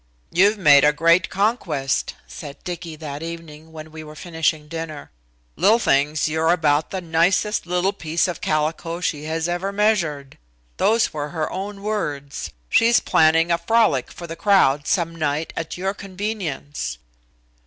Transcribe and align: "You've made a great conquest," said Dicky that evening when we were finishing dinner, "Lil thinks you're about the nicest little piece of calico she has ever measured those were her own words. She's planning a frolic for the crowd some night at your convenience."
"You've 0.31 0.57
made 0.57 0.83
a 0.83 0.91
great 0.93 1.29
conquest," 1.29 2.15
said 2.25 2.63
Dicky 2.63 2.95
that 2.95 3.21
evening 3.21 3.71
when 3.71 3.91
we 3.91 4.03
were 4.03 4.15
finishing 4.15 4.67
dinner, 4.67 5.11
"Lil 5.55 5.77
thinks 5.77 6.27
you're 6.27 6.49
about 6.49 6.89
the 6.89 7.01
nicest 7.01 7.67
little 7.67 7.93
piece 7.93 8.27
of 8.27 8.41
calico 8.41 8.99
she 8.99 9.25
has 9.25 9.47
ever 9.47 9.71
measured 9.71 10.39
those 10.77 11.13
were 11.13 11.29
her 11.29 11.51
own 11.51 11.83
words. 11.83 12.49
She's 12.67 12.99
planning 12.99 13.51
a 13.51 13.59
frolic 13.59 14.11
for 14.11 14.25
the 14.25 14.35
crowd 14.35 14.87
some 14.87 15.13
night 15.15 15.53
at 15.55 15.77
your 15.77 15.93
convenience." 15.93 16.97